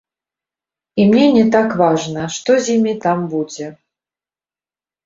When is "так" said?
1.57-1.69